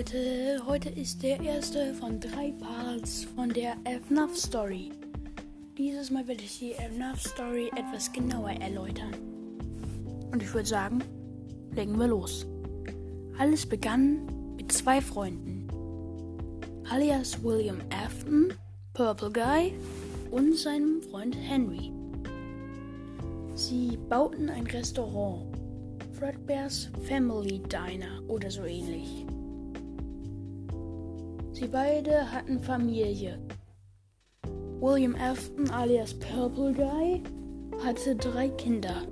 [0.00, 3.76] Leute, heute ist der erste von drei Parts von der
[4.08, 4.92] FNAF Story.
[5.76, 9.14] Dieses Mal werde ich die FNAF Story etwas genauer erläutern.
[10.32, 11.04] Und ich würde sagen,
[11.72, 12.46] legen wir los.
[13.38, 14.24] Alles begann
[14.56, 15.68] mit zwei Freunden,
[16.88, 18.54] alias William Afton,
[18.94, 19.74] Purple Guy
[20.30, 21.92] und seinem Freund Henry.
[23.54, 25.54] Sie bauten ein Restaurant,
[26.18, 29.26] Fredbear's Family Diner oder so ähnlich.
[31.60, 33.38] Sie beide hatten Familie.
[34.80, 37.22] William Afton alias Purple Guy
[37.84, 39.02] hatte drei Kinder,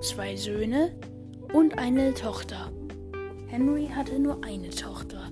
[0.00, 0.90] zwei Söhne
[1.52, 2.72] und eine Tochter.
[3.46, 5.30] Henry hatte nur eine Tochter.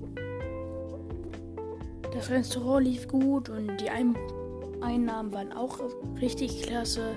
[2.13, 4.15] Das Restaurant lief gut und die Ein
[4.79, 5.79] Einnahmen waren auch
[6.21, 7.13] richtig klasse,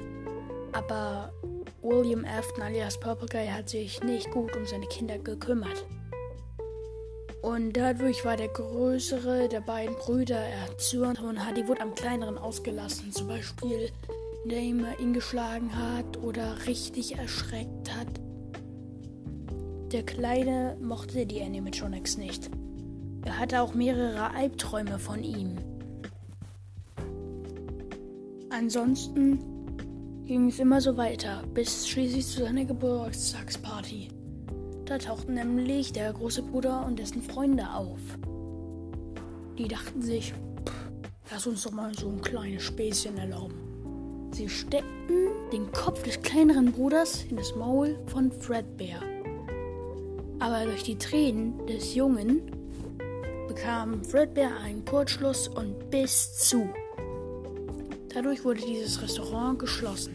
[0.72, 1.33] aber
[1.83, 5.86] William Afton alias Purple Guy hat sich nicht gut um seine Kinder gekümmert.
[7.45, 12.39] Und dadurch war der größere der beiden Brüder erzürnt und hat die Wut am kleineren
[12.39, 13.12] ausgelassen.
[13.12, 13.91] Zum Beispiel,
[14.45, 18.09] indem er ihn geschlagen hat oder richtig erschreckt hat.
[19.92, 22.51] Der Kleine mochte die Animatronics nicht.
[23.27, 25.56] Er hatte auch mehrere Albträume von ihm.
[28.48, 29.39] Ansonsten
[30.25, 34.08] ging es immer so weiter, bis schließlich zu seiner Geburtstagsparty.
[34.86, 37.98] Da tauchten nämlich der große Bruder und dessen Freunde auf.
[39.56, 40.34] Die dachten sich,
[41.30, 44.30] lass uns doch mal so ein kleines Späßchen erlauben.
[44.32, 49.00] Sie steckten den Kopf des kleineren Bruders in das Maul von Fredbear.
[50.40, 52.42] Aber durch die Tränen des Jungen
[53.48, 56.68] bekam Fredbear einen Kurzschluss und biss zu.
[58.12, 60.12] Dadurch wurde dieses Restaurant geschlossen.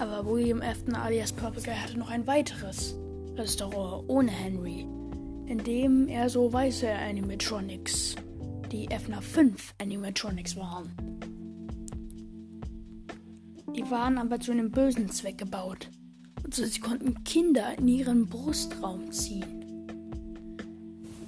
[0.00, 2.96] Aber William Afton alias Purple hatte noch ein weiteres.
[3.36, 4.86] Restaurant ohne Henry,
[5.46, 8.14] in dem er so weiße Animatronics,
[8.70, 10.92] die FNAF 5 Animatronics waren.
[13.74, 15.90] Die waren aber zu einem bösen Zweck gebaut.
[16.44, 19.64] Und so sie konnten Kinder in ihren Brustraum ziehen.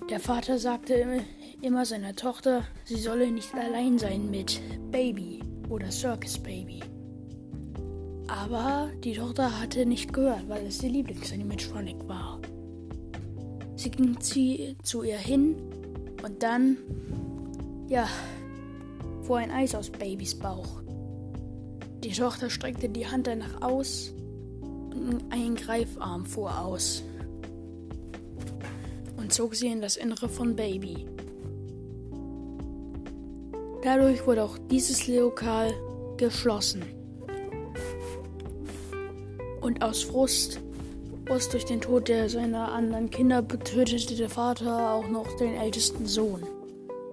[0.09, 1.25] Der Vater sagte
[1.61, 4.61] immer seiner Tochter, sie solle nicht allein sein mit
[4.93, 6.81] Baby oder Circus Baby.
[8.29, 12.41] Aber die Tochter hatte nicht gehört, weil es ihr Lieblingsanimatronic war.
[13.77, 15.57] Sie ging zu ihr hin
[16.25, 16.77] und dann,
[17.89, 18.09] ja,
[19.23, 20.83] fuhr ein Eis aus Babys Bauch.
[22.03, 24.13] Die Tochter streckte die Hand danach aus
[24.95, 27.03] und ein Greifarm fuhr aus
[29.17, 31.07] und zog sie in das Innere von Baby.
[33.83, 35.73] Dadurch wurde auch dieses Lokal
[36.17, 36.83] geschlossen.
[39.67, 40.61] Und aus Frust,
[41.27, 46.07] Frust durch den Tod der seiner anderen Kinder, tötete der Vater auch noch den ältesten
[46.07, 46.41] Sohn,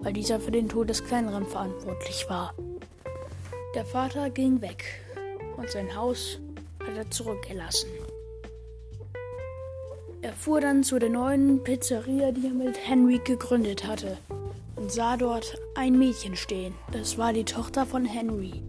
[0.02, 2.54] weil dieser für den Tod des kleineren verantwortlich war.
[3.74, 4.84] Der Vater ging weg
[5.56, 6.38] und sein Haus
[6.78, 7.88] hat er zurückgelassen.
[10.22, 14.16] Er fuhr dann zu der neuen Pizzeria, die er mit Henry gegründet hatte,
[14.76, 16.72] und sah dort ein Mädchen stehen.
[16.92, 18.62] Das war die Tochter von Henry.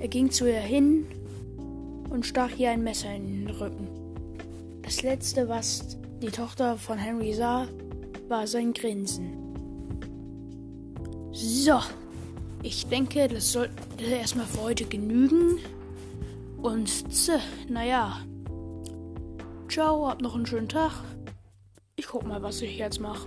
[0.00, 1.06] Er ging zu ihr hin
[2.12, 3.88] und stach ihr ein Messer in den Rücken.
[4.82, 7.66] Das letzte, was die Tochter von Henry sah,
[8.28, 9.38] war sein Grinsen.
[11.32, 11.80] So,
[12.62, 13.72] ich denke, das sollte
[14.04, 15.58] erstmal für heute genügen.
[16.60, 18.20] Und tse, naja.
[19.68, 20.92] Ciao, habt noch einen schönen Tag.
[21.96, 23.26] Ich guck mal, was ich jetzt mache.